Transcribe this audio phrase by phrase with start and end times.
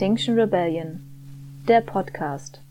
[0.00, 1.00] Extinction Rebellion,
[1.68, 2.62] der Podcast.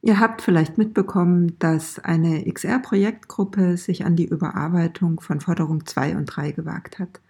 [0.00, 6.24] Ihr habt vielleicht mitbekommen, dass eine XR-Projektgruppe sich an die Überarbeitung von Forderung 2 und
[6.24, 7.20] 3 gewagt hat.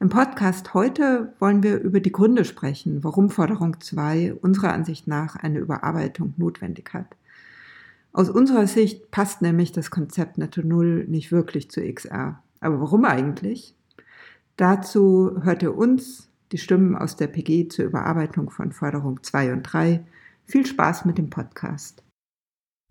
[0.00, 5.36] Im Podcast heute wollen wir über die Gründe sprechen, warum Forderung 2 unserer Ansicht nach
[5.36, 7.16] eine Überarbeitung notwendig hat.
[8.12, 12.42] Aus unserer Sicht passt nämlich das Konzept Netto Null nicht wirklich zu XR.
[12.60, 13.74] Aber warum eigentlich?
[14.58, 19.62] Dazu hört ihr uns, die Stimmen aus der PG zur Überarbeitung von Forderung 2 und
[19.62, 20.04] 3.
[20.44, 22.02] Viel Spaß mit dem Podcast.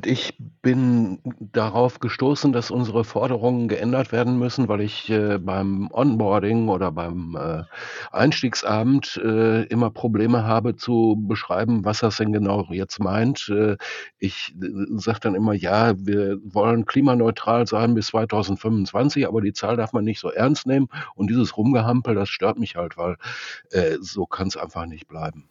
[0.06, 6.70] Ich bin darauf gestoßen, dass unsere Forderungen geändert werden müssen, weil ich äh, beim Onboarding
[6.70, 7.64] oder beim äh,
[8.12, 13.50] Einstiegsabend äh, immer Probleme habe zu beschreiben, was das denn genau jetzt meint.
[13.50, 13.78] Äh,
[14.20, 19.78] ich äh, sage dann immer, ja, wir wollen klimaneutral sein bis 2025, aber die Zahl
[19.78, 20.90] darf man nicht so ernst nehmen.
[21.16, 23.18] Und dieses Rumgehampel, das stört mich halt, weil
[23.72, 25.50] äh, so kann es einfach nicht bleiben.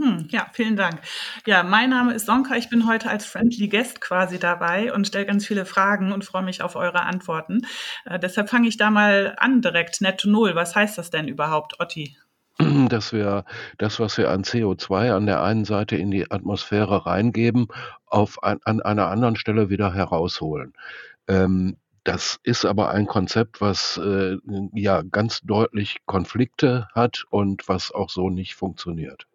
[0.00, 1.00] Hm, ja, vielen Dank.
[1.46, 2.56] Ja, mein Name ist Sonka.
[2.56, 6.42] Ich bin heute als Friendly Guest quasi dabei und stelle ganz viele Fragen und freue
[6.42, 7.66] mich auf eure Antworten.
[8.04, 10.00] Äh, deshalb fange ich da mal an direkt.
[10.00, 10.54] Netto Null.
[10.54, 12.16] Was heißt das denn überhaupt, Otti?
[12.88, 13.44] Dass wir
[13.78, 17.68] das, was wir an CO2 an der einen Seite in die Atmosphäre reingeben,
[18.06, 20.72] auf ein, an einer anderen Stelle wieder herausholen.
[21.28, 24.36] Ähm, das ist aber ein Konzept, was äh,
[24.72, 29.26] ja ganz deutlich Konflikte hat und was auch so nicht funktioniert.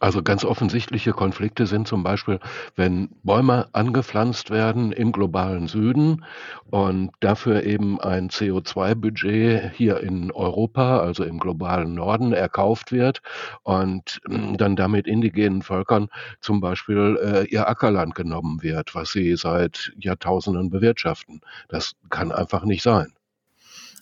[0.00, 2.40] Also ganz offensichtliche Konflikte sind zum Beispiel,
[2.74, 6.24] wenn Bäume angepflanzt werden im globalen Süden
[6.70, 13.20] und dafür eben ein CO2-Budget hier in Europa, also im globalen Norden, erkauft wird
[13.62, 16.08] und hm, dann damit indigenen Völkern
[16.40, 21.42] zum Beispiel äh, ihr Ackerland genommen wird, was sie seit Jahrtausenden bewirtschaften.
[21.68, 23.12] Das kann einfach nicht sein.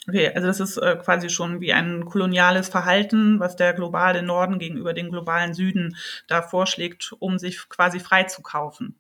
[0.09, 4.59] Okay, also das ist äh, quasi schon wie ein koloniales Verhalten, was der globale Norden
[4.59, 5.97] gegenüber dem globalen Süden
[6.29, 8.97] da vorschlägt, um sich quasi freizukaufen.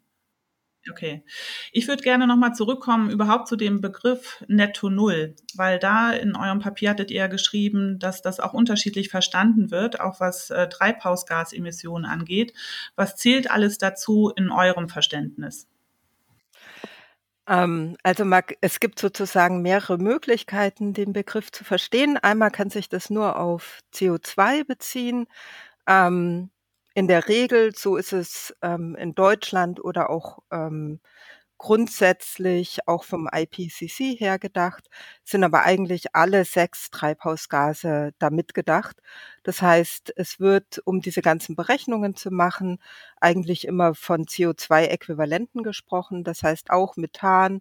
[0.90, 1.24] Okay.
[1.72, 6.60] Ich würde gerne nochmal zurückkommen überhaupt zu dem Begriff Netto Null, weil da in eurem
[6.60, 12.52] Papier hattet ihr geschrieben, dass das auch unterschiedlich verstanden wird, auch was äh, Treibhausgasemissionen angeht.
[12.96, 15.66] Was zählt alles dazu in eurem Verständnis?
[17.48, 18.24] Ähm, also
[18.60, 22.16] es gibt sozusagen mehrere Möglichkeiten, den Begriff zu verstehen.
[22.18, 25.26] Einmal kann sich das nur auf CO2 beziehen.
[25.88, 26.50] Ähm,
[26.94, 31.00] in der Regel, so ist es ähm, in Deutschland oder auch ähm,
[31.58, 34.88] grundsätzlich auch vom IPCC her gedacht,
[35.24, 38.96] sind aber eigentlich alle sechs Treibhausgase damit gedacht.
[39.42, 42.78] Das heißt, es wird, um diese ganzen Berechnungen zu machen,
[43.20, 46.24] eigentlich immer von CO2-Äquivalenten gesprochen.
[46.24, 47.60] Das heißt, auch Methan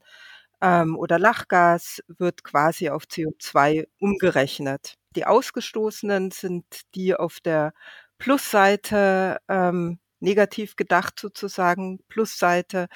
[0.61, 4.95] ähm, oder Lachgas wird quasi auf CO2 umgerechnet.
[5.15, 6.65] Die ausgestoßenen sind
[6.95, 7.73] die auf der
[8.19, 12.87] Plusseite ähm, negativ gedacht sozusagen, Plusseite,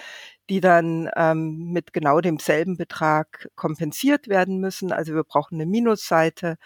[0.50, 4.92] die dann ähm, mit genau demselben Betrag kompensiert werden müssen.
[4.92, 6.58] Also wir brauchen eine Minusseite,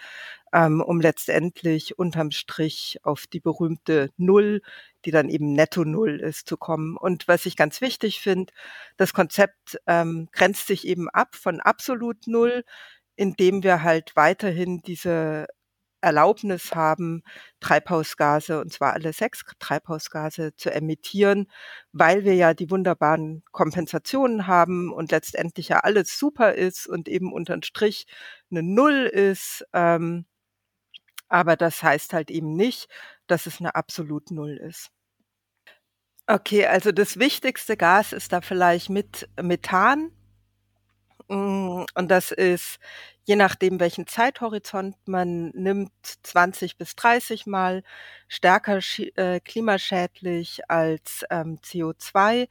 [0.54, 4.62] ähm, um letztendlich unterm Strich auf die berühmte Null,
[5.06, 6.98] die dann eben netto Null ist, zu kommen.
[6.98, 8.54] Und was ich ganz wichtig finde,
[8.98, 12.64] das Konzept ähm, grenzt sich eben ab von absolut Null,
[13.16, 15.48] indem wir halt weiterhin diese
[16.06, 17.24] Erlaubnis haben,
[17.60, 21.48] Treibhausgase, und zwar alle sechs Treibhausgase zu emittieren,
[21.92, 27.34] weil wir ja die wunderbaren Kompensationen haben und letztendlich ja alles super ist und eben
[27.34, 28.06] unterm Strich
[28.52, 29.66] eine Null ist.
[29.74, 30.26] Ähm,
[31.28, 32.88] aber das heißt halt eben nicht,
[33.28, 34.92] dass es eine absolut Null ist.
[36.28, 40.12] Okay, also das wichtigste Gas ist da vielleicht mit Methan.
[41.28, 42.80] Mm, und das ist
[43.26, 45.92] je nachdem, welchen Zeithorizont man nimmt,
[46.24, 47.84] 20 bis 30 Mal
[48.28, 48.80] stärker
[49.16, 52.48] äh, klimaschädlich als ähm, CO2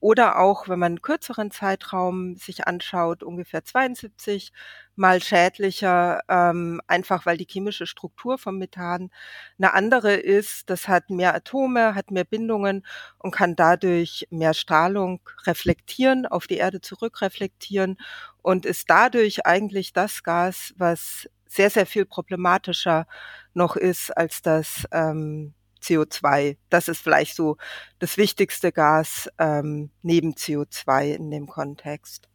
[0.00, 4.52] oder auch, wenn man einen kürzeren Zeitraum sich anschaut, ungefähr 72
[4.96, 9.10] mal schädlicher, ähm, einfach weil die chemische Struktur vom Methan
[9.58, 10.68] eine andere ist.
[10.70, 12.84] Das hat mehr Atome, hat mehr Bindungen
[13.18, 17.96] und kann dadurch mehr Strahlung reflektieren, auf die Erde zurückreflektieren
[18.42, 23.06] und ist dadurch eigentlich das Gas, was sehr, sehr viel problematischer
[23.52, 26.56] noch ist als das ähm, CO2.
[26.70, 27.56] Das ist vielleicht so
[27.98, 32.28] das wichtigste Gas ähm, neben CO2 in dem Kontext.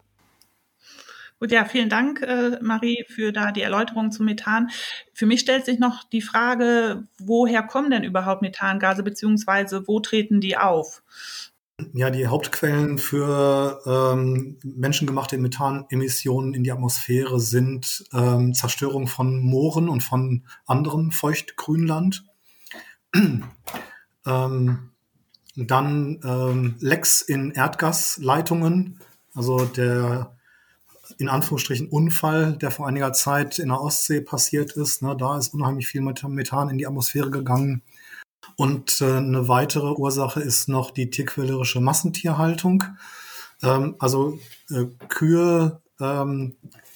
[1.40, 4.70] Gut, ja, vielen Dank, äh, Marie, für da die Erläuterung zum Methan.
[5.14, 10.42] Für mich stellt sich noch die Frage, woher kommen denn überhaupt Methangase, beziehungsweise wo treten
[10.42, 11.02] die auf?
[11.94, 19.90] Ja, die Hauptquellen für ähm, menschengemachte Methanemissionen in die Atmosphäre sind ähm, Zerstörung von Mooren
[19.90, 22.26] und von anderem Feuchtgrünland
[24.26, 24.92] ähm,
[25.56, 29.00] dann ähm, Lecks in Erdgasleitungen,
[29.34, 30.36] also der
[31.18, 35.02] in Anführungsstrichen Unfall, der vor einiger Zeit in der Ostsee passiert ist.
[35.02, 37.82] Ne, da ist unheimlich viel Methan in die Atmosphäre gegangen.
[38.56, 42.84] Und äh, eine weitere Ursache ist noch die tierquälerische Massentierhaltung.
[43.62, 46.56] Ähm, also äh, Kühe ähm,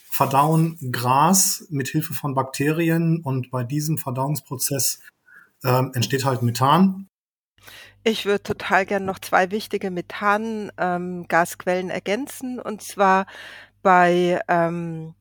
[0.10, 5.00] verdauen Gras mit Hilfe von Bakterien und bei diesem Verdauungsprozess
[5.64, 7.08] ähm, entsteht halt Methan.
[8.04, 12.60] Ich würde total gern noch zwei wichtige Methangasquellen ähm, ergänzen.
[12.60, 13.26] Und zwar
[13.82, 15.16] bei ähm,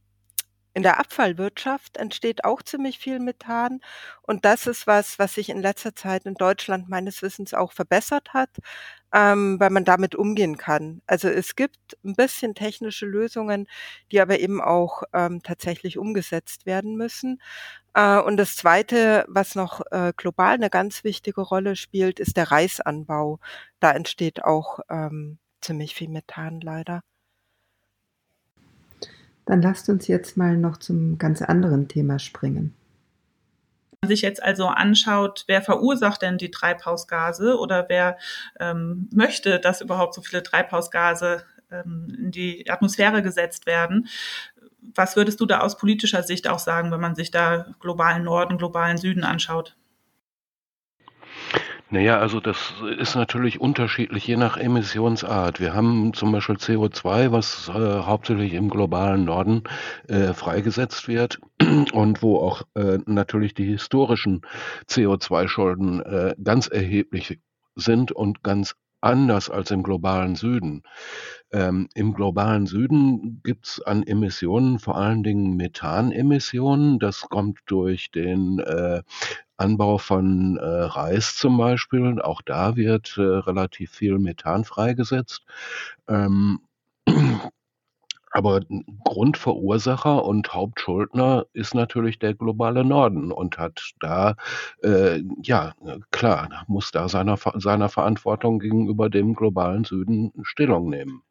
[0.75, 3.81] in der Abfallwirtschaft entsteht auch ziemlich viel Methan.
[4.23, 8.33] Und das ist was, was sich in letzter Zeit in Deutschland meines Wissens auch verbessert
[8.35, 8.51] hat,
[9.13, 11.03] ähm, weil man damit umgehen kann.
[11.07, 13.69] Also es gibt ein bisschen technische Lösungen,
[14.11, 17.41] die aber eben auch ähm, tatsächlich umgesetzt werden müssen.
[17.95, 22.51] Äh, und das Zweite, was noch äh, global eine ganz wichtige Rolle spielt, ist der
[22.51, 23.39] Reisanbau.
[23.81, 27.03] Da entsteht auch ähm, ziemlich viel Methan leider.
[29.47, 32.75] Dann lasst uns jetzt mal noch zum ganz anderen Thema springen.
[33.91, 38.19] Wenn man sich jetzt also anschaut, wer verursacht denn die Treibhausgase oder wer
[38.59, 44.09] ähm, möchte, dass überhaupt so viele Treibhausgase ähm, in die Atmosphäre gesetzt werden,
[44.95, 48.59] was würdest du da aus politischer Sicht auch sagen, wenn man sich da globalen Norden,
[48.59, 49.77] globalen Süden anschaut?
[51.93, 55.61] Naja, also das ist natürlich unterschiedlich je nach Emissionsart.
[55.61, 59.65] Wir haben zum Beispiel CO2, was äh, hauptsächlich im globalen Norden
[60.09, 61.39] äh, freigesetzt wird
[61.93, 64.41] und wo auch äh, natürlich die historischen
[64.89, 67.39] CO2-Schulden äh, ganz erheblich
[67.77, 70.85] sind und ganz anders als im globalen Süden.
[71.53, 76.99] Ähm, Im globalen Süden gibt es an Emissionen vor allen Dingen Methanemissionen.
[76.99, 79.03] Das kommt durch den äh,
[79.63, 82.21] Anbau von äh, Reis zum Beispiel.
[82.21, 85.45] Auch da wird äh, relativ viel Methan freigesetzt.
[86.09, 86.61] Ähm,
[88.33, 88.61] aber
[89.05, 94.37] Grundverursacher und Hauptschuldner ist natürlich der globale Norden und hat da,
[94.83, 95.75] äh, ja,
[96.11, 101.23] klar, muss da seiner, seiner Verantwortung gegenüber dem globalen Süden Stellung nehmen.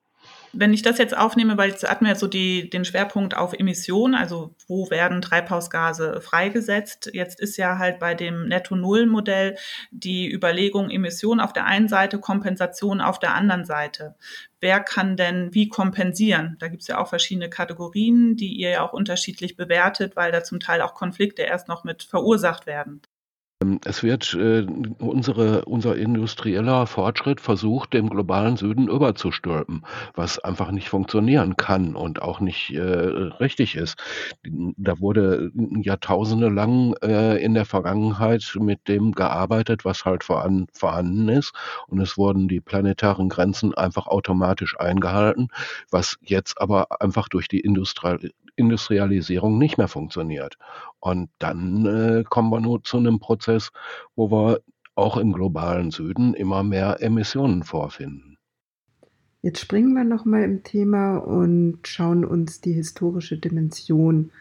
[0.54, 4.16] Wenn ich das jetzt aufnehme, weil jetzt hatten wir so die, den Schwerpunkt auf Emissionen,
[4.16, 7.10] also wo werden Treibhausgase freigesetzt.
[7.14, 9.56] Jetzt ist ja halt bei dem Netto-Null-Modell
[9.92, 14.16] die Überlegung Emissionen auf der einen Seite, Kompensation auf der anderen Seite.
[14.60, 16.58] Wer kann denn wie kompensieren?
[16.60, 20.44] Da gibt es ja auch verschiedene Kategorien, die ihr ja auch unterschiedlich bewertet, weil da
[20.44, 23.02] zum Teil auch Konflikte erst noch mit verursacht werden.
[23.62, 24.66] Ähm, es wird äh,
[25.00, 32.22] unsere, unser industrieller Fortschritt versucht, dem globalen Süden überzustülpen, was einfach nicht funktionieren kann und
[32.22, 33.98] auch nicht äh, richtig ist.
[34.44, 41.30] Da wurde Jahrtausende lang äh, in der Vergangenheit mit dem gearbeitet, was halt voran, vorhanden
[41.30, 41.54] ist.
[41.88, 45.50] Und es wurden die planetaren Grenzen einfach automatisch eingehalten,
[45.90, 50.58] was jetzt aber einfach durch die Industrie Industrialisierung nicht mehr funktioniert.
[51.02, 53.72] Und dann äh, kommen wir nur zu einem Prozess,
[54.16, 54.62] wo wir
[54.96, 58.38] auch im globalen Süden immer mehr Emissionen vorfinden.
[59.42, 64.32] Jetzt springen wir nochmal im Thema und schauen uns die historische Dimension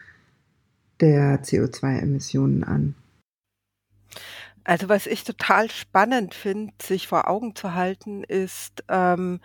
[0.99, 2.95] der CO2-Emissionen an.
[4.63, 9.39] Also was ich total spannend finde, sich vor Augen zu halten, ist, ähm,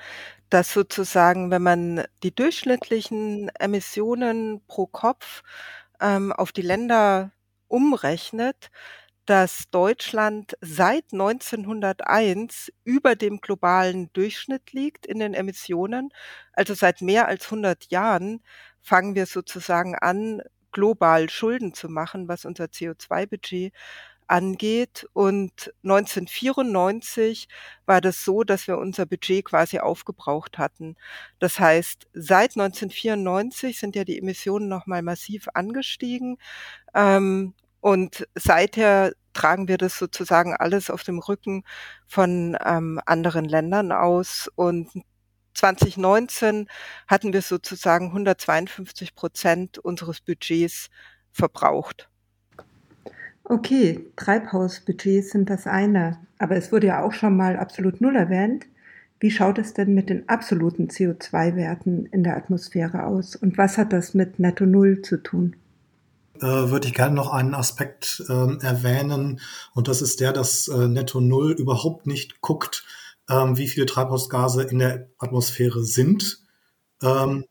[0.50, 5.42] dass sozusagen, wenn man die durchschnittlichen Emissionen pro Kopf
[6.00, 7.32] ähm, auf die Länder
[7.68, 8.70] umrechnet,
[9.26, 16.10] dass Deutschland seit 1901 über dem globalen Durchschnitt liegt in den Emissionen.
[16.52, 18.42] Also seit mehr als 100 Jahren
[18.82, 23.72] fangen wir sozusagen an, global Schulden zu machen, was unser CO2-Budget
[24.28, 25.06] angeht.
[25.12, 27.48] Und 1994
[27.86, 30.96] war das so, dass wir unser Budget quasi aufgebraucht hatten.
[31.38, 36.38] Das heißt, seit 1994 sind ja die Emissionen nochmal massiv angestiegen.
[36.94, 41.62] Ähm, und seither tragen wir das sozusagen alles auf dem Rücken
[42.06, 44.50] von ähm, anderen Ländern aus.
[44.56, 44.88] Und
[45.54, 46.68] 2019
[47.06, 50.88] hatten wir sozusagen 152 Prozent unseres Budgets
[51.32, 52.08] verbraucht.
[53.48, 58.66] Okay, Treibhausbudgets sind das eine, aber es wurde ja auch schon mal absolut null erwähnt.
[59.20, 63.92] Wie schaut es denn mit den absoluten CO2-Werten in der Atmosphäre aus und was hat
[63.92, 65.54] das mit Netto Null zu tun?
[66.40, 69.40] Äh, würde ich gerne noch einen Aspekt äh, erwähnen
[69.74, 72.84] und das ist der, dass äh, Netto Null überhaupt nicht guckt,
[73.30, 76.40] ähm, wie viele Treibhausgase in der Atmosphäre sind
[77.00, 77.44] ähm,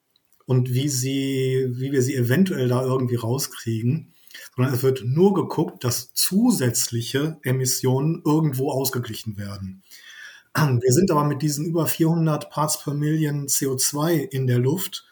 [0.45, 4.11] und wie sie, wie wir sie eventuell da irgendwie rauskriegen.
[4.55, 9.83] Sondern es wird nur geguckt, dass zusätzliche Emissionen irgendwo ausgeglichen werden.
[10.55, 15.05] Wir sind aber mit diesen über 400 Parts per Million CO2 in der Luft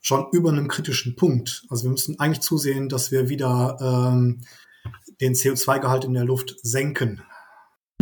[0.00, 1.64] schon über einem kritischen Punkt.
[1.68, 4.40] Also wir müssen eigentlich zusehen, dass wir wieder ähm,
[5.20, 7.22] den CO2-Gehalt in der Luft senken.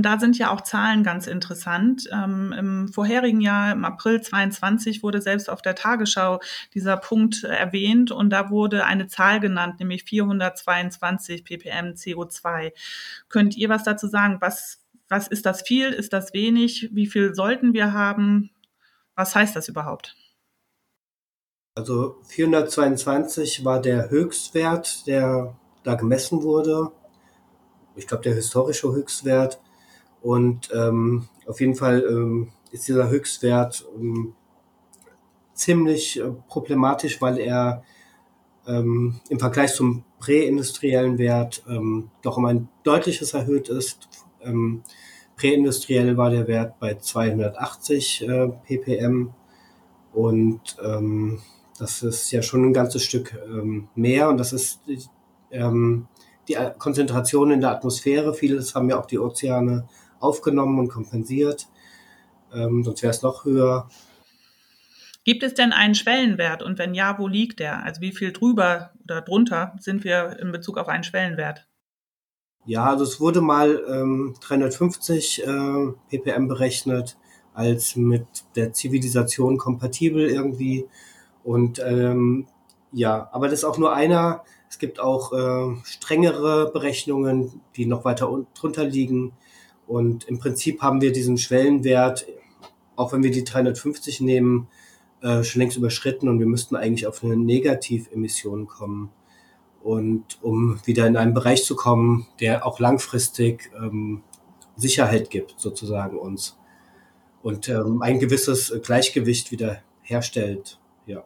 [0.00, 2.09] Da sind ja auch Zahlen ganz interessant.
[2.12, 6.40] Ähm, Im vorherigen Jahr, im April 22, wurde selbst auf der Tagesschau
[6.73, 12.73] dieser Punkt erwähnt und da wurde eine Zahl genannt, nämlich 422 ppm CO2.
[13.28, 14.38] Könnt ihr was dazu sagen?
[14.40, 15.88] Was, was ist das viel?
[15.88, 16.90] Ist das wenig?
[16.93, 18.50] Wie viel sollten wir haben?
[19.17, 20.14] Was heißt das überhaupt?
[21.75, 26.93] Also 422 war der Höchstwert, der da gemessen wurde.
[27.97, 29.61] Ich glaube, der historische Höchstwert.
[30.22, 34.34] Und ähm, auf jeden Fall ähm, ist dieser Höchstwert ähm,
[35.54, 37.82] ziemlich äh, problematisch, weil er
[38.66, 44.08] ähm, im Vergleich zum präindustriellen Wert ähm, doch um ein deutliches erhöht ist.
[44.42, 44.82] Ähm,
[45.37, 49.32] präindustriell war der Wert bei 280 äh, ppm
[50.12, 51.40] und ähm,
[51.78, 54.80] das ist ja schon ein ganzes Stück ähm, mehr und das ist
[55.50, 56.08] ähm,
[56.48, 58.34] die Konzentration in der Atmosphäre.
[58.34, 59.87] Vieles haben ja auch die Ozeane
[60.20, 61.68] aufgenommen und kompensiert.
[62.52, 63.88] Ähm, sonst wäre es noch höher.
[65.25, 67.84] Gibt es denn einen Schwellenwert und wenn ja, wo liegt der?
[67.84, 71.66] Also wie viel drüber oder drunter sind wir in Bezug auf einen Schwellenwert?
[72.64, 77.16] Ja, also es wurde mal ähm, 350 äh, ppm berechnet
[77.54, 80.87] als mit der Zivilisation kompatibel irgendwie.
[81.44, 82.46] Und ähm,
[82.92, 84.44] ja, aber das ist auch nur einer.
[84.70, 89.32] Es gibt auch äh, strengere Berechnungen, die noch weiter drunter liegen.
[89.88, 92.26] Und im Prinzip haben wir diesen Schwellenwert,
[92.95, 94.68] auch wenn wir die 350 nehmen,
[95.23, 99.11] äh, schon längst überschritten und wir müssten eigentlich auf eine Negativemission kommen.
[99.83, 104.23] Und um wieder in einen Bereich zu kommen, der auch langfristig ähm,
[104.76, 106.59] Sicherheit gibt, sozusagen uns.
[107.42, 110.78] Und ähm, ein gewisses Gleichgewicht wieder herstellt.
[111.07, 111.25] Ja.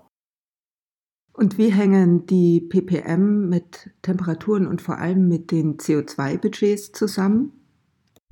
[1.32, 7.61] Und wie hängen die ppm mit Temperaturen und vor allem mit den CO2-Budgets zusammen?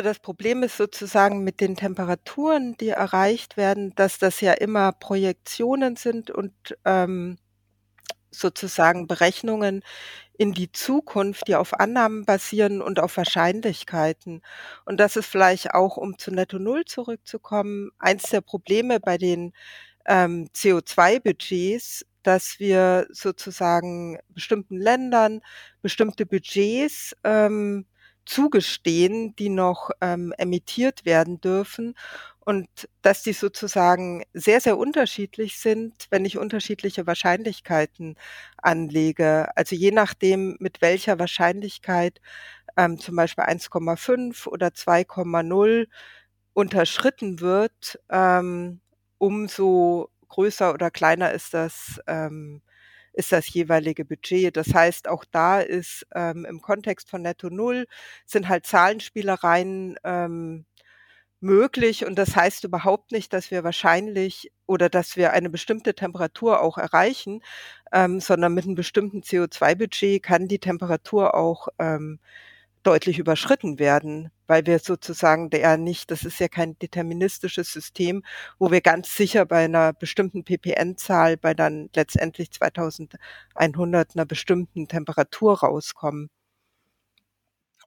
[0.03, 5.97] Das Problem ist sozusagen mit den Temperaturen, die erreicht werden, dass das ja immer Projektionen
[5.97, 6.53] sind und
[6.85, 7.39] ähm,
[8.31, 9.83] sozusagen Berechnungen
[10.39, 14.43] in die Zukunft, die auf Annahmen basieren und auf Wahrscheinlichkeiten.
[14.87, 19.53] Und das ist vielleicht auch, um zu Netto Null zurückzukommen, eins der Probleme bei den
[20.07, 25.41] ähm, CO2-Budgets, dass wir sozusagen bestimmten Ländern
[25.83, 27.87] bestimmte Budgets ähm,
[28.27, 31.95] zugestehen, die noch ähm, emittiert werden dürfen
[32.41, 32.69] und
[33.03, 38.17] dass die sozusagen sehr, sehr unterschiedlich sind, wenn ich unterschiedliche Wahrscheinlichkeiten
[38.59, 39.49] anlege.
[39.57, 42.21] Also je nachdem, mit welcher Wahrscheinlichkeit
[42.77, 45.89] ähm, zum Beispiel 1,5 oder 2,0
[46.55, 48.81] unterschritten wird, ähm,
[49.19, 52.63] umso größer oder kleiner ist das ähm,
[53.13, 54.57] ist das jeweilige Budget.
[54.57, 57.87] Das heißt, auch da ist ähm, im Kontext von Netto Null
[58.27, 60.67] sind halt Zahlenspielereien ähm,
[61.41, 66.61] möglich und das heißt überhaupt nicht, dass wir wahrscheinlich oder dass wir eine bestimmte Temperatur
[66.61, 67.43] auch erreichen,
[67.93, 72.21] ähm, sondern mit einem bestimmten CO2-Budget kann die Temperatur auch ähm,
[72.83, 78.23] deutlich überschritten werden, weil wir sozusagen der nicht, das ist ja kein deterministisches System,
[78.59, 85.61] wo wir ganz sicher bei einer bestimmten ppn-Zahl bei dann letztendlich 2100 einer bestimmten Temperatur
[85.61, 86.31] rauskommen.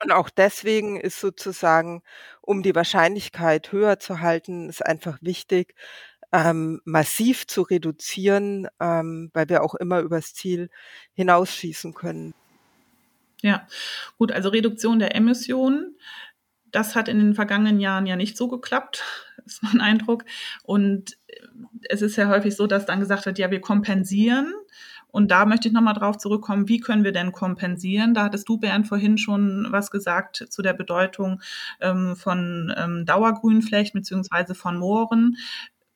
[0.04, 2.04] Und auch deswegen ist sozusagen,
[2.42, 5.76] um die Wahrscheinlichkeit höher zu halten, ist einfach wichtig,
[6.34, 10.70] ähm, massiv zu reduzieren, ähm, weil wir auch immer übers Ziel
[11.14, 12.34] hinausschießen können.
[13.44, 13.68] Ja,
[14.18, 15.98] gut, also Reduktion der Emissionen.
[16.72, 19.04] Das hat in den vergangenen Jahren ja nicht so geklappt,
[19.46, 20.24] ist mein Eindruck.
[20.64, 21.18] Und
[21.90, 24.54] es ist ja häufig so, dass dann gesagt wird, ja, wir kompensieren.
[25.08, 28.16] Und da möchte ich nochmal drauf zurückkommen, wie können wir denn kompensieren?
[28.16, 31.42] Da hattest du, Bernd, vorhin schon was gesagt zu der Bedeutung
[31.82, 35.36] ähm, von ähm, Dauergrünflächen beziehungsweise von Mooren.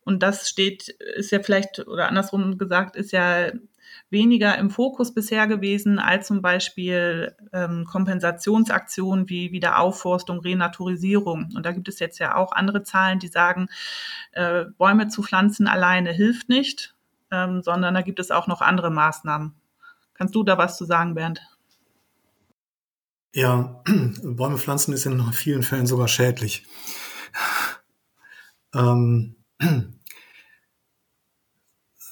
[0.04, 3.52] Und das steht, ist ja vielleicht, oder andersrum gesagt, ist ja
[4.10, 11.50] weniger im Fokus bisher gewesen als zum Beispiel ähm, Kompensationsaktionen wie Wiederaufforstung, Renaturisierung.
[11.56, 13.68] Und da gibt es jetzt ja auch andere Zahlen, die sagen,
[14.32, 16.96] äh, Bäume zu pflanzen alleine hilft nicht,
[17.32, 19.54] ähm, sondern da gibt es auch noch andere Maßnahmen.
[20.14, 21.42] Kannst du da was zu sagen, Bernd?
[23.34, 23.84] Ja,
[24.24, 26.66] Bäume pflanzen ist in vielen Fällen sogar schädlich.
[28.74, 29.36] Ähm,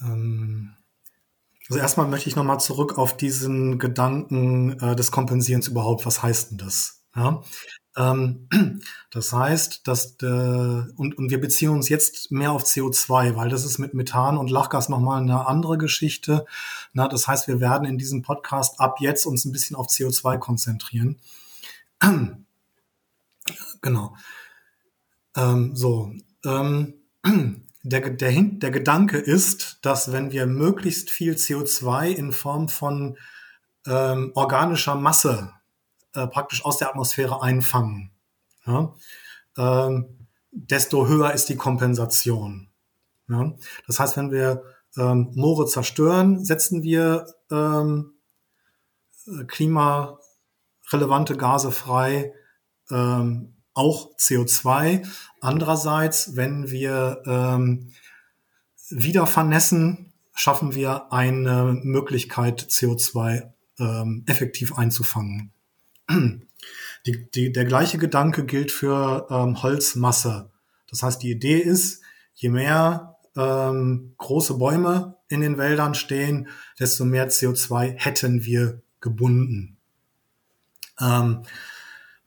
[0.02, 0.75] ähm,
[1.70, 6.06] Also erstmal möchte ich nochmal zurück auf diesen Gedanken äh, des Kompensierens überhaupt.
[6.06, 7.04] Was heißt denn das?
[7.16, 7.44] Ja?
[7.98, 8.48] Ähm,
[9.12, 13.66] das heißt, dass äh, und, und wir beziehen uns jetzt mehr auf CO2, weil das
[13.66, 16.46] ist mit Methan und Lachgas nochmal eine andere Geschichte.
[16.94, 20.38] Na, das heißt, wir werden in diesem Podcast ab jetzt uns ein bisschen auf CO2
[20.38, 21.20] konzentrieren.
[23.82, 24.16] genau.
[25.36, 26.14] Ähm, so.
[26.44, 26.94] Ähm,
[27.86, 33.16] der, der, der Gedanke ist, dass wenn wir möglichst viel CO2 in Form von
[33.86, 35.52] ähm, organischer Masse
[36.16, 38.10] äh, praktisch aus der Atmosphäre einfangen,
[38.66, 38.96] ja,
[39.58, 42.70] ähm, desto höher ist die Kompensation.
[43.30, 43.54] Ja.
[43.86, 44.64] Das heißt, wenn wir
[44.98, 48.16] ähm, Moore zerstören, setzen wir ähm,
[49.48, 52.34] klimarelevante Gase frei,
[52.90, 55.08] ähm, auch CO2.
[55.46, 57.92] Andererseits, wenn wir ähm,
[58.90, 65.52] wieder vernässen, schaffen wir eine Möglichkeit, CO2 ähm, effektiv einzufangen.
[67.06, 70.50] Die, die, der gleiche Gedanke gilt für ähm, Holzmasse.
[70.90, 72.02] Das heißt, die Idee ist,
[72.34, 76.48] je mehr ähm, große Bäume in den Wäldern stehen,
[76.80, 79.78] desto mehr CO2 hätten wir gebunden.
[81.00, 81.44] Ähm,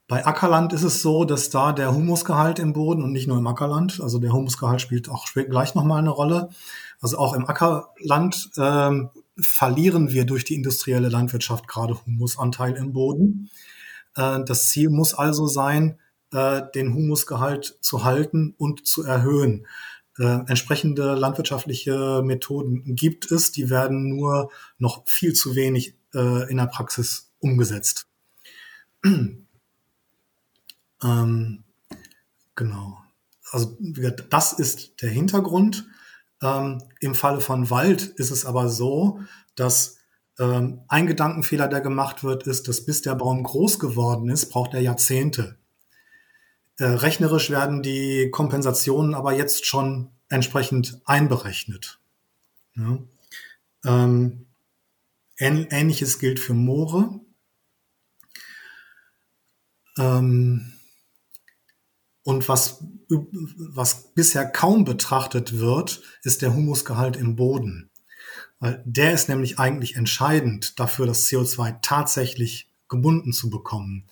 [0.09, 3.47] bei Ackerland ist es so, dass da der Humusgehalt im Boden und nicht nur im
[3.47, 6.49] Ackerland, also der Humusgehalt spielt auch gleich nochmal eine Rolle.
[6.99, 13.51] Also auch im Ackerland ähm, verlieren wir durch die industrielle Landwirtschaft gerade Humusanteil im Boden.
[14.17, 15.99] Äh, das Ziel muss also sein,
[16.33, 19.67] äh, den Humusgehalt zu halten und zu erhöhen.
[20.19, 26.67] Äh, entsprechende landwirtschaftliche Methoden gibt es, die werden nur noch viel zu wenig in der
[26.69, 28.09] Praxis umgesetzt.
[31.03, 31.65] Ähm,
[32.55, 32.99] genau.
[33.51, 33.77] Also
[34.31, 35.87] das ist der Hintergrund.
[36.43, 39.21] Ähm, Im Falle von Wald ist es aber so,
[39.55, 39.99] dass
[40.39, 44.75] ähm, ein Gedankenfehler, der gemacht wird, ist, dass bis der Baum groß geworden ist, braucht
[44.75, 45.57] er Jahrzehnte.
[46.79, 51.99] Äh, rechnerisch werden die Kompensationen aber jetzt schon entsprechend einberechnet.
[52.77, 52.99] Ja.
[53.85, 54.47] Ähm,
[55.39, 57.21] Ähnliches gilt für Moore.
[59.99, 60.78] Ähm,
[62.29, 67.89] und was, was bisher kaum betrachtet wird, ist der Humusgehalt im Boden.
[68.61, 74.11] Weil der ist nämlich eigentlich entscheidend dafür, das CO2 tatsächlich gebunden zu bekommen.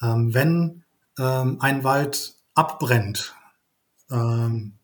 [0.00, 0.84] Ähm, wenn
[1.18, 3.34] ähm, ein Wald abbrennt,
[4.10, 4.78] ähm,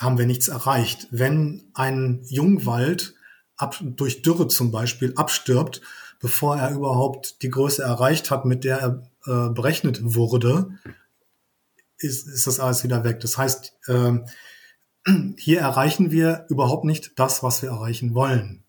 [0.00, 1.08] haben wir nichts erreicht.
[1.10, 3.16] Wenn ein Jungwald
[3.56, 5.80] ab, durch Dürre zum Beispiel abstirbt,
[6.20, 10.78] bevor er überhaupt die Größe erreicht hat, mit der er äh, berechnet wurde,
[11.98, 13.20] ist, ist das alles wieder weg.
[13.20, 14.26] Das heißt, ähm,
[15.38, 18.64] hier erreichen wir überhaupt nicht das, was wir erreichen wollen.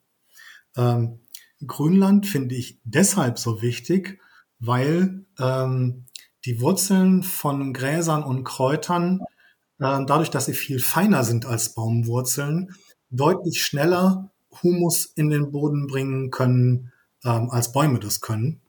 [0.75, 1.19] Ähm,
[1.65, 4.19] Grünland finde ich deshalb so wichtig,
[4.59, 6.05] weil ähm,
[6.45, 9.21] die Wurzeln von Gräsern und Kräutern,
[9.79, 12.75] äh, dadurch, dass sie viel feiner sind als Baumwurzeln,
[13.09, 16.91] deutlich schneller Humus in den Boden bringen können,
[17.23, 18.61] ähm, als Bäume das können.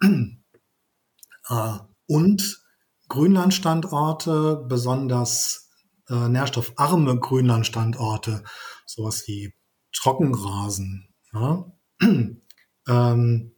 [0.02, 0.38] äh,
[2.06, 2.61] und
[3.12, 5.68] Grünlandstandorte, besonders
[6.08, 8.42] äh, nährstoffarme Grünlandstandorte,
[8.86, 9.52] sowas wie
[9.94, 11.70] Trockenrasen, ja,
[12.88, 13.54] ähm,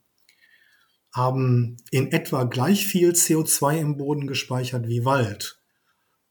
[1.15, 5.63] haben in etwa gleich viel CO2 im Boden gespeichert wie Wald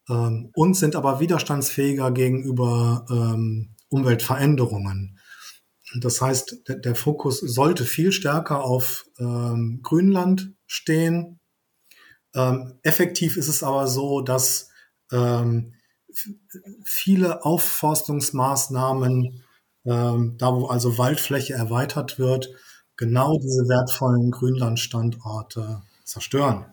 [0.10, 5.18] ähm, und sind aber widerstandsfähiger gegenüber ähm, Umweltveränderungen.
[6.02, 11.40] Das heißt, der, der, Fokus sollte viel stärker auf ähm, Grünland stehen,
[12.36, 14.70] ähm, effektiv ist es aber so, dass
[15.12, 15.74] ähm,
[16.84, 19.44] viele Aufforstungsmaßnahmen,
[19.86, 22.50] ähm, da wo also Waldfläche erweitert wird,
[22.98, 26.66] genau diese wertvollen Grünlandstandorte zerstören.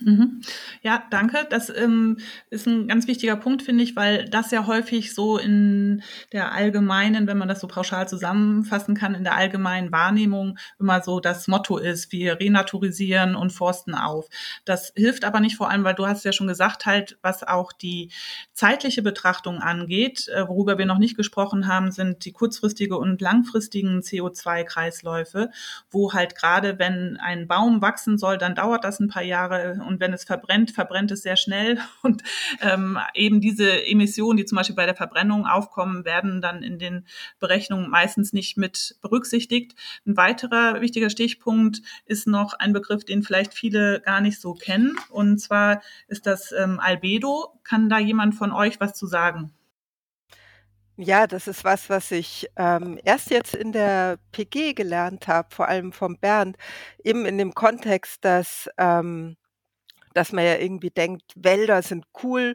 [0.00, 0.40] Mhm.
[0.82, 1.46] Ja, danke.
[1.50, 6.02] Das ähm, ist ein ganz wichtiger Punkt, finde ich, weil das ja häufig so in
[6.32, 11.20] der allgemeinen, wenn man das so pauschal zusammenfassen kann, in der allgemeinen Wahrnehmung immer so
[11.20, 14.28] das Motto ist, wir renaturisieren und forsten auf.
[14.64, 17.72] Das hilft aber nicht vor allem, weil du hast ja schon gesagt, halt, was auch
[17.72, 18.10] die
[18.54, 24.00] zeitliche Betrachtung angeht, äh, worüber wir noch nicht gesprochen haben, sind die kurzfristige und langfristigen
[24.00, 25.50] CO2-Kreisläufe,
[25.90, 29.98] wo halt gerade, wenn ein Baum wachsen soll, dann dauert das ein paar Jahre und
[30.00, 31.78] wenn es verbrennt, verbrennt es sehr schnell.
[32.02, 32.22] Und
[32.60, 37.06] ähm, eben diese Emissionen, die zum Beispiel bei der Verbrennung aufkommen, werden dann in den
[37.40, 39.74] Berechnungen meistens nicht mit berücksichtigt.
[40.06, 44.96] Ein weiterer wichtiger Stichpunkt ist noch ein Begriff, den vielleicht viele gar nicht so kennen.
[45.10, 47.58] Und zwar ist das ähm, Albedo.
[47.64, 49.52] Kann da jemand von euch was zu sagen?
[50.96, 55.66] Ja, das ist was, was ich, ähm, erst jetzt in der PG gelernt habe, vor
[55.66, 56.58] allem vom Bernd,
[57.02, 59.36] eben in dem Kontext, dass, ähm
[60.14, 62.54] dass man ja irgendwie denkt, Wälder sind cool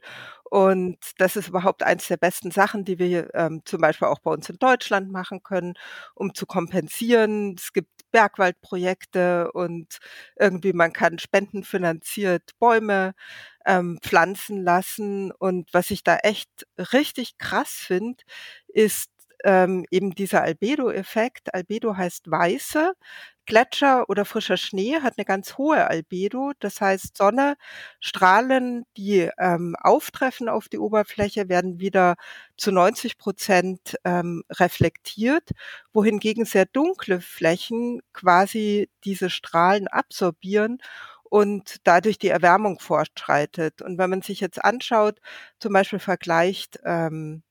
[0.50, 4.32] und das ist überhaupt eins der besten Sachen, die wir, ähm, zum Beispiel auch bei
[4.32, 5.74] uns in Deutschland machen können,
[6.16, 7.56] um zu kompensieren.
[7.58, 9.98] Es gibt Bergwaldprojekte und
[10.38, 13.14] irgendwie man kann spendenfinanziert Bäume,
[13.66, 15.32] ähm, pflanzen lassen.
[15.32, 16.50] Und was ich da echt
[16.94, 18.24] richtig krass finde,
[18.68, 19.10] ist,
[19.44, 21.54] ähm, eben dieser Albedo-Effekt.
[21.54, 22.94] Albedo heißt weiße.
[23.46, 26.52] Gletscher oder frischer Schnee hat eine ganz hohe Albedo.
[26.60, 27.56] Das heißt, Sonne,
[28.00, 32.16] Strahlen, die, ähm, auftreffen auf die Oberfläche, werden wieder
[32.58, 35.52] zu 90 Prozent ähm, reflektiert,
[35.94, 40.80] wohingegen sehr dunkle Flächen quasi diese Strahlen absorbieren
[41.24, 43.82] und dadurch die Erwärmung fortschreitet.
[43.82, 45.20] Und wenn man sich jetzt anschaut,
[45.60, 47.44] zum Beispiel vergleicht, ähm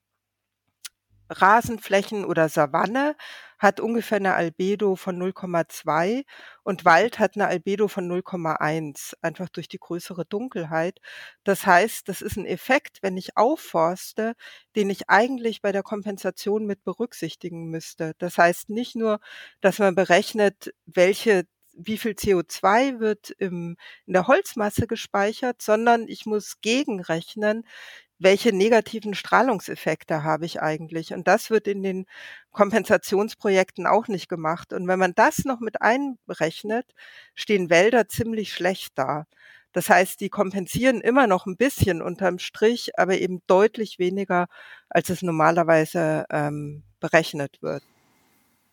[1.31, 3.17] Rasenflächen oder Savanne
[3.59, 6.25] hat ungefähr eine Albedo von 0,2
[6.65, 11.01] und Wald hat eine Albedo von 0,1, einfach durch die größere Dunkelheit.
[11.45, 14.35] Das heißt, das ist ein Effekt, wenn ich aufforste,
[14.77, 18.13] den ich eigentlich bei der Kompensation mit berücksichtigen müsste.
[18.19, 19.21] Das heißt nicht nur,
[19.61, 21.45] dass man berechnet, welche
[21.77, 27.67] wie viel CO2 wird im in der Holzmasse gespeichert, sondern ich muss gegenrechnen,
[28.25, 31.15] welche negativen Strahlungseffekte habe ich eigentlich?
[31.15, 32.07] Und das wird in den
[32.51, 34.73] Kompensationsprojekten auch nicht gemacht.
[34.73, 36.87] Und wenn man das noch mit einberechnet,
[37.35, 39.27] stehen Wälder ziemlich schlecht da.
[39.73, 44.47] Das heißt, die kompensieren immer noch ein bisschen unterm Strich, aber eben deutlich weniger,
[44.89, 47.83] als es normalerweise ähm, berechnet wird.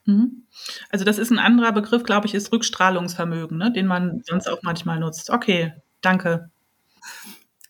[0.06, 0.44] Mhm.
[0.90, 4.62] Also das ist ein anderer Begriff, glaube ich, ist Rückstrahlungsvermögen, ne, den man sonst auch
[4.64, 5.30] manchmal nutzt.
[5.30, 6.50] Okay, danke.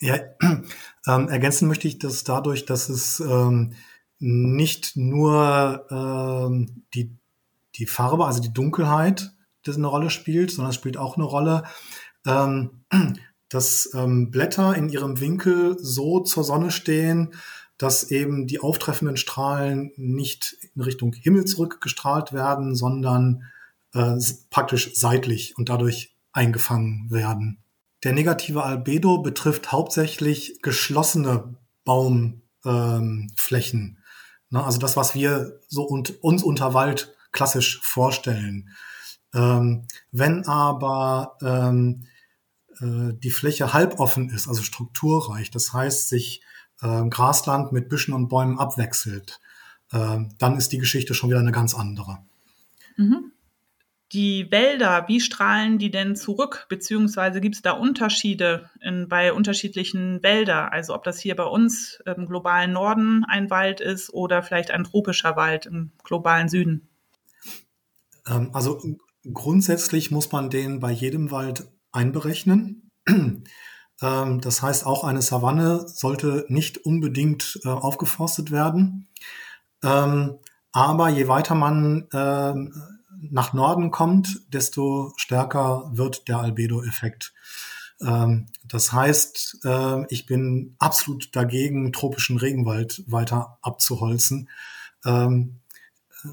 [0.01, 0.17] Ja,
[1.07, 3.73] ähm, ergänzen möchte ich das dadurch, dass es ähm,
[4.17, 7.15] nicht nur ähm, die,
[7.75, 9.31] die Farbe, also die Dunkelheit,
[9.63, 11.63] das eine Rolle spielt, sondern es spielt auch eine Rolle,
[12.25, 12.83] ähm,
[13.49, 17.35] dass ähm, Blätter in ihrem Winkel so zur Sonne stehen,
[17.77, 23.43] dass eben die auftreffenden Strahlen nicht in Richtung Himmel zurückgestrahlt werden, sondern
[23.93, 24.17] äh,
[24.49, 27.61] praktisch seitlich und dadurch eingefangen werden.
[28.03, 33.79] Der negative Albedo betrifft hauptsächlich geschlossene Baumflächen.
[33.79, 33.97] Ähm,
[34.49, 34.63] ne?
[34.63, 38.69] Also das, was wir so und, uns unter Wald klassisch vorstellen.
[39.33, 42.07] Ähm, wenn aber ähm,
[42.79, 46.41] äh, die Fläche halboffen ist, also strukturreich, das heißt sich
[46.81, 49.39] äh, Grasland mit Büschen und Bäumen abwechselt,
[49.91, 52.17] äh, dann ist die Geschichte schon wieder eine ganz andere.
[52.97, 53.31] Mhm
[54.13, 56.65] die Wälder, wie strahlen die denn zurück?
[56.67, 60.69] Beziehungsweise gibt es da Unterschiede in, bei unterschiedlichen Wäldern?
[60.69, 64.83] Also ob das hier bei uns im globalen Norden ein Wald ist oder vielleicht ein
[64.83, 66.89] tropischer Wald im globalen Süden?
[68.27, 68.81] Ähm, also
[69.31, 72.89] grundsätzlich muss man den bei jedem Wald einberechnen.
[74.03, 79.07] Ähm, das heißt, auch eine Savanne sollte nicht unbedingt äh, aufgeforstet werden.
[79.83, 80.39] Ähm,
[80.71, 82.07] aber je weiter man
[83.29, 87.33] nach Norden kommt, desto stärker wird der Albedo-Effekt.
[88.01, 94.49] Ähm, das heißt, äh, ich bin absolut dagegen, tropischen Regenwald weiter abzuholzen.
[95.05, 95.59] Ähm,
[96.23, 96.27] äh,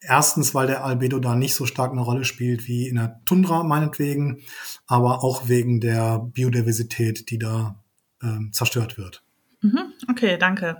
[0.00, 3.62] erstens, weil der Albedo da nicht so stark eine Rolle spielt wie in der Tundra
[3.62, 4.42] meinetwegen,
[4.86, 7.82] aber auch wegen der Biodiversität, die da
[8.22, 9.23] ähm, zerstört wird.
[9.64, 9.94] Mhm.
[10.10, 10.76] Okay, danke.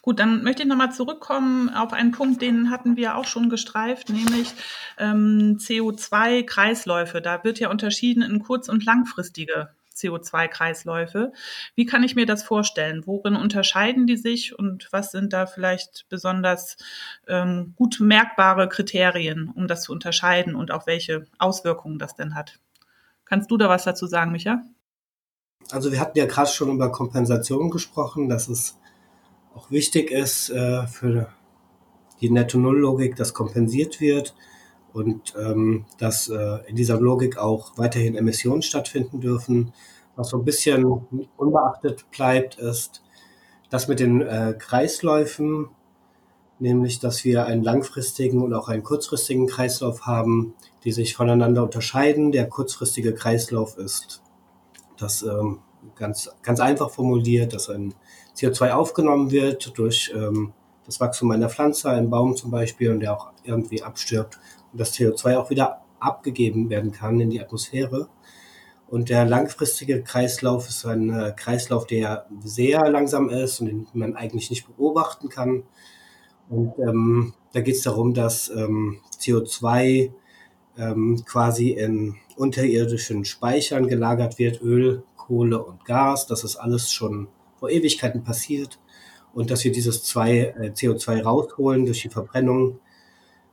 [0.00, 4.10] Gut, dann möchte ich nochmal zurückkommen auf einen Punkt, den hatten wir auch schon gestreift,
[4.10, 4.54] nämlich
[4.96, 7.20] ähm, CO2-Kreisläufe.
[7.20, 11.32] Da wird ja unterschieden in kurz- und langfristige CO2-Kreisläufe.
[11.74, 13.04] Wie kann ich mir das vorstellen?
[13.08, 16.76] Worin unterscheiden die sich und was sind da vielleicht besonders
[17.26, 22.60] ähm, gut merkbare Kriterien, um das zu unterscheiden und auch welche Auswirkungen das denn hat?
[23.24, 24.62] Kannst du da was dazu sagen, Micha?
[25.70, 28.78] Also wir hatten ja gerade schon über Kompensation gesprochen, dass es
[29.54, 31.28] auch wichtig ist äh, für
[32.20, 34.34] die Netto-Null-Logik, dass kompensiert wird
[34.92, 39.72] und ähm, dass äh, in dieser Logik auch weiterhin Emissionen stattfinden dürfen.
[40.16, 40.84] Was so ein bisschen
[41.36, 43.02] unbeachtet bleibt, ist
[43.70, 45.68] das mit den äh, Kreisläufen,
[46.58, 50.54] nämlich dass wir einen langfristigen und auch einen kurzfristigen Kreislauf haben,
[50.84, 52.32] die sich voneinander unterscheiden.
[52.32, 54.22] Der kurzfristige Kreislauf ist
[54.98, 55.60] das ähm,
[55.94, 57.94] ganz, ganz einfach formuliert, dass ein
[58.36, 60.52] CO2 aufgenommen wird durch ähm,
[60.84, 64.38] das Wachstum einer Pflanze, einem Baum zum Beispiel, und der auch irgendwie abstirbt
[64.72, 68.08] und das CO2 auch wieder abgegeben werden kann in die Atmosphäre.
[68.88, 74.16] Und der langfristige Kreislauf ist ein äh, Kreislauf, der sehr langsam ist und den man
[74.16, 75.64] eigentlich nicht beobachten kann.
[76.48, 80.10] Und ähm, da geht es darum, dass ähm, CO2
[80.78, 86.26] ähm, quasi in unterirdischen Speichern gelagert wird, Öl, Kohle und Gas.
[86.26, 88.78] Das ist alles schon vor Ewigkeiten passiert.
[89.34, 92.80] Und dass wir dieses zwei, äh, CO2 rausholen durch die Verbrennung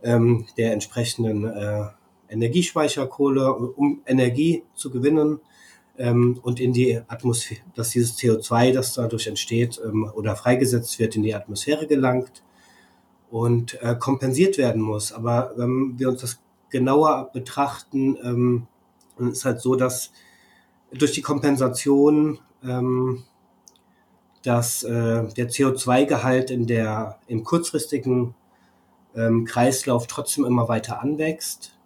[0.04, 1.88] ähm, der entsprechenden äh,
[2.30, 5.40] Energiespeicherkohle, um Energie zu gewinnen
[5.98, 11.16] ähm, und in die Atmosphäre, dass dieses CO2, das dadurch entsteht ähm, oder freigesetzt wird,
[11.16, 12.44] in die Atmosphäre gelangt
[13.30, 15.12] und äh, kompensiert werden muss.
[15.12, 18.68] Aber wenn wir uns das genauer betrachten,
[19.20, 20.12] ähm, ist halt so, dass
[20.92, 23.24] durch die Kompensation ähm,
[24.46, 28.36] dass äh, der CO2-Gehalt in der im kurzfristigen
[29.16, 31.78] ähm, Kreislauf trotzdem immer weiter anwächst.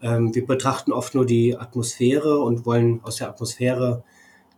[0.00, 4.04] Ähm, wir betrachten oft nur die Atmosphäre und wollen aus der Atmosphäre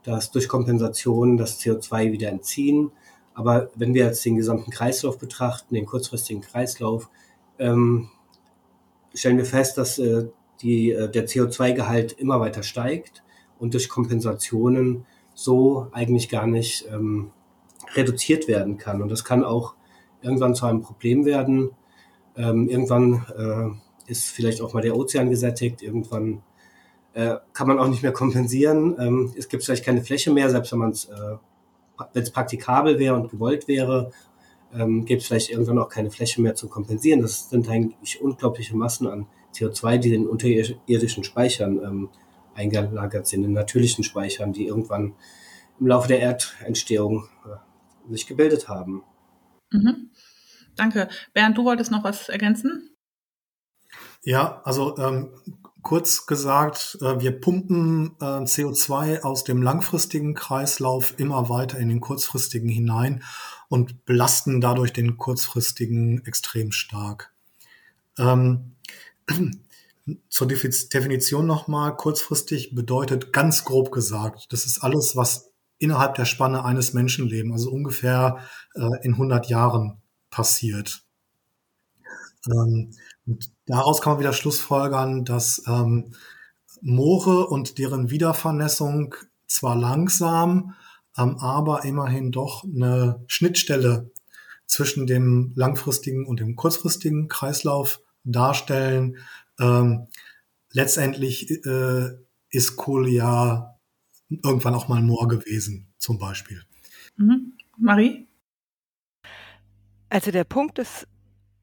[0.03, 2.93] das durch Kompensation das CO2 wieder entziehen.
[3.35, 7.09] Aber wenn wir jetzt den gesamten Kreislauf betrachten, den kurzfristigen Kreislauf,
[7.59, 8.11] ähm,
[9.15, 10.27] stellen wir fest, dass äh,
[10.63, 13.23] die, äh, der CO2-Gehalt immer weiter steigt
[13.59, 17.31] und durch Kompensationen so eigentlich gar nicht ähm,
[17.95, 19.03] reduziert werden kann.
[19.03, 19.75] Und das kann auch
[20.21, 21.71] irgendwann zu einem Problem werden.
[22.37, 26.43] Ähm, irgendwann äh, ist vielleicht auch mal der Ozean gesättigt, irgendwann
[27.15, 28.97] äh, kann man auch nicht mehr kompensieren.
[28.99, 31.37] Ähm, es gibt vielleicht keine Fläche mehr, selbst wenn man es, äh,
[32.13, 34.11] wenn praktikabel wäre und gewollt wäre,
[34.75, 37.23] ähm, gibt es vielleicht irgendwann auch keine Fläche mehr zum Kompensieren.
[37.23, 42.09] Das sind eigentlich unglaubliche Massen an CO2, die in unterirdischen Speichern ähm,
[42.55, 45.15] eingelagert sind, in natürlichen Speichern, die irgendwann
[45.81, 49.05] im Laufe der Erdentstehung äh, sich gebildet haben.
[49.71, 50.11] Mhm.
[50.77, 51.09] Danke.
[51.33, 52.91] Bernd, du wolltest noch was ergänzen?
[54.23, 55.31] Ja, also ähm,
[55.83, 62.01] kurz gesagt, äh, wir pumpen äh, CO2 aus dem langfristigen Kreislauf immer weiter in den
[62.01, 63.23] kurzfristigen hinein
[63.69, 67.33] und belasten dadurch den kurzfristigen extrem stark.
[68.19, 68.77] Ähm,
[70.29, 76.65] zur Definition nochmal, kurzfristig bedeutet ganz grob gesagt, das ist alles, was innerhalb der Spanne
[76.65, 78.39] eines Menschenlebens, also ungefähr
[78.75, 81.05] äh, in 100 Jahren passiert.
[82.51, 82.91] Ähm,
[83.67, 86.13] daraus kann man wieder schlussfolgern, dass ähm,
[86.81, 89.15] Moore und deren Wiedervernässung
[89.47, 90.75] zwar langsam,
[91.17, 94.11] ähm, aber immerhin doch eine Schnittstelle
[94.67, 98.01] zwischen dem langfristigen und dem kurzfristigen Kreislauf
[98.33, 99.19] darstellen.
[99.59, 100.09] Ähm,
[100.71, 102.11] letztendlich äh,
[102.51, 103.79] ist Kohle ja
[104.29, 106.63] irgendwann auch mal Moor gewesen, zum Beispiel.
[107.17, 107.55] Mhm.
[107.79, 108.29] Marie?
[110.11, 111.07] Also der Punkt ist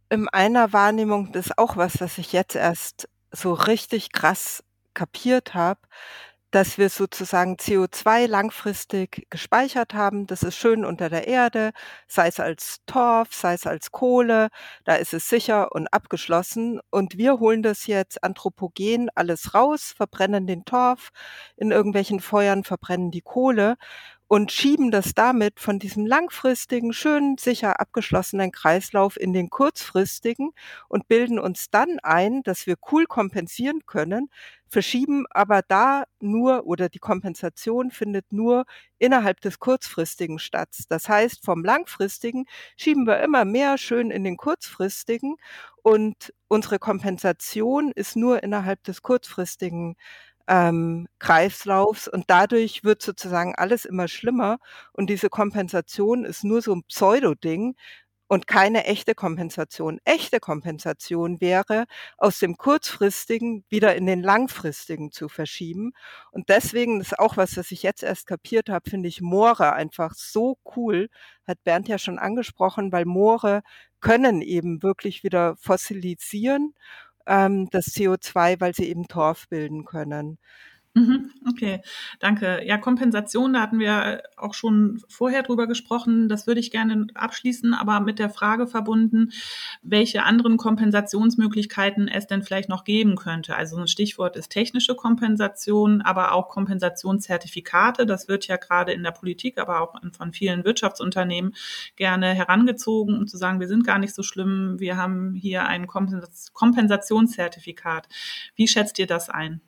[0.10, 5.54] in meiner Wahrnehmung, das ist auch was, was ich jetzt erst so richtig krass kapiert
[5.54, 5.82] habe,
[6.56, 10.26] dass wir sozusagen CO2 langfristig gespeichert haben.
[10.26, 11.72] Das ist schön unter der Erde,
[12.08, 14.48] sei es als Torf, sei es als Kohle.
[14.86, 16.80] Da ist es sicher und abgeschlossen.
[16.92, 21.10] Und wir holen das jetzt anthropogen alles raus, verbrennen den Torf
[21.58, 23.76] in irgendwelchen Feuern, verbrennen die Kohle
[24.28, 30.52] und schieben das damit von diesem langfristigen, schön sicher abgeschlossenen Kreislauf in den kurzfristigen
[30.90, 34.30] und bilden uns dann ein, dass wir cool kompensieren können,
[34.68, 38.66] verschieben aber da nur oder die Kompensation findet nur
[38.98, 40.70] innerhalb des kurzfristigen statt.
[40.90, 42.46] Das heißt, vom langfristigen
[42.78, 45.36] schieben wir immer mehr schön in den kurzfristigen
[45.84, 49.96] und unsere Kompensation ist nur innerhalb des kurzfristigen
[50.48, 54.58] ähm, Kreislaufs und dadurch wird sozusagen alles immer schlimmer
[54.94, 57.76] und diese Kompensation ist nur so ein Pseudo-Ding
[58.28, 60.00] und keine echte Kompensation.
[60.04, 61.86] Echte Kompensation wäre,
[62.18, 65.94] aus dem kurzfristigen wieder in den langfristigen zu verschieben.
[66.32, 70.14] Und deswegen ist auch was, was ich jetzt erst kapiert habe, finde ich Moore einfach
[70.16, 71.10] so cool.
[71.48, 73.62] Hat Bernd ja schon angesprochen, weil Moore
[74.02, 76.74] können eben wirklich wieder fossilisieren
[77.28, 80.38] ähm, das CO2, weil sie eben Torf bilden können.
[80.98, 81.82] Mhm, okay,
[82.22, 82.62] danke.
[82.66, 86.30] Ja, Kompensation, da hatten wir auch schon vorher drüber gesprochen.
[86.30, 89.34] Das würde ich gerne abschließen, aber mit der Frage verbunden,
[89.84, 93.58] welche anderen Kompensationsmöglichkeiten es denn vielleicht noch geben könnte.
[93.58, 98.06] Also ein Stichwort ist technische Kompensation, aber auch Kompensationszertifikate.
[98.06, 101.56] Das wird ja gerade in der Politik, aber auch von vielen Wirtschaftsunternehmen
[101.98, 105.88] gerne herangezogen, um zu sagen, wir sind gar nicht so schlimm, wir haben hier ein
[105.88, 108.08] Kompensationszertifikat.
[108.56, 109.60] Wie schätzt ihr das ein?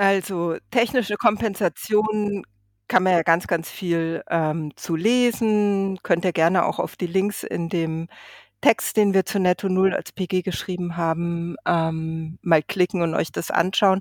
[0.00, 2.44] Also, technische Kompensation
[2.86, 5.98] kann man ja ganz, ganz viel, ähm, zu lesen.
[6.04, 8.06] Könnt ihr gerne auch auf die Links in dem
[8.60, 13.32] Text, den wir zu Netto Null als PG geschrieben haben, ähm, mal klicken und euch
[13.32, 14.00] das anschauen.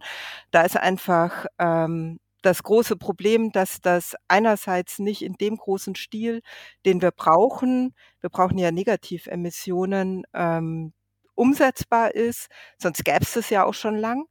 [0.51, 6.41] Da ist einfach ähm, das große Problem, dass das einerseits nicht in dem großen Stil,
[6.85, 10.93] den wir brauchen, wir brauchen ja Negativemissionen, ähm,
[11.35, 12.47] umsetzbar ist,
[12.79, 14.25] sonst gäbe es das ja auch schon lang.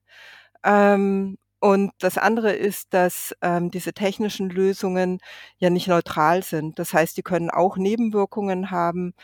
[0.65, 5.19] Ähm, und das andere ist, dass ähm, diese technischen Lösungen
[5.59, 6.79] ja nicht neutral sind.
[6.79, 9.15] Das heißt, die können auch Nebenwirkungen haben.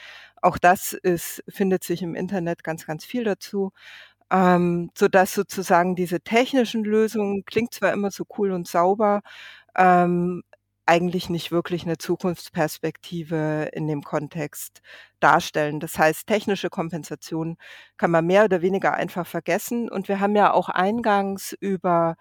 [0.42, 3.72] Auch das ist, findet sich im Internet ganz, ganz viel dazu.
[4.30, 9.22] Ähm, so dass sozusagen diese technischen Lösungen klingt zwar immer so cool und sauber,
[9.76, 10.42] ähm,
[10.86, 14.80] eigentlich nicht wirklich eine Zukunftsperspektive in dem Kontext
[15.20, 15.80] darstellen.
[15.80, 17.56] Das heißt, technische Kompensation
[17.96, 19.88] kann man mehr oder weniger einfach vergessen.
[19.88, 22.16] Und wir haben ja auch eingangs über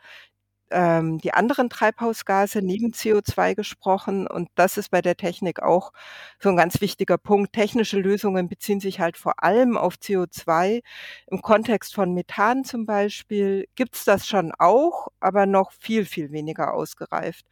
[0.71, 4.27] ähm, die anderen Treibhausgase neben CO2 gesprochen.
[4.27, 5.91] Und das ist bei der Technik auch
[6.39, 7.53] so ein ganz wichtiger Punkt.
[7.53, 10.81] Technische Lösungen beziehen sich halt vor allem auf CO2.
[11.27, 16.73] Im Kontext von Methan zum Beispiel gibt's das schon auch, aber noch viel, viel weniger
[16.73, 17.45] ausgereift.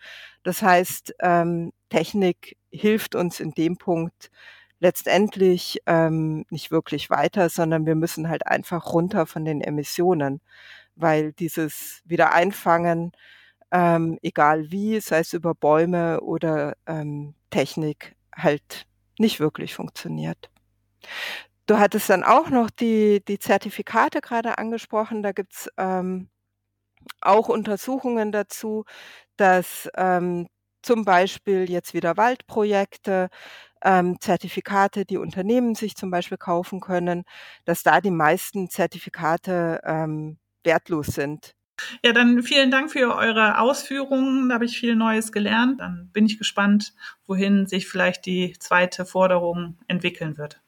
[0.43, 4.29] Das heißt, ähm, Technik hilft uns in dem Punkt
[4.79, 10.41] letztendlich ähm, nicht wirklich weiter, sondern wir müssen halt einfach runter von den Emissionen
[10.99, 13.11] weil dieses Wiedereinfangen,
[13.71, 18.85] ähm, egal wie, sei es über Bäume oder ähm, Technik, halt
[19.19, 20.49] nicht wirklich funktioniert.
[21.67, 25.21] Du hattest dann auch noch die, die Zertifikate gerade angesprochen.
[25.21, 26.29] Da gibt's ähm,
[27.21, 28.85] auch Untersuchungen dazu,
[29.37, 30.47] dass ähm,
[30.81, 33.29] zum Beispiel jetzt wieder Waldprojekte,
[33.83, 37.23] ähm, Zertifikate, die Unternehmen sich zum Beispiel kaufen können,
[37.65, 41.55] dass da die meisten Zertifikate ähm, wertlos sind.
[42.03, 44.49] Ja, dann vielen Dank für eure Ausführungen.
[44.49, 45.79] Da habe ich viel Neues gelernt.
[45.79, 46.93] Dann bin ich gespannt,
[47.25, 50.61] wohin sich vielleicht die zweite Forderung entwickeln wird.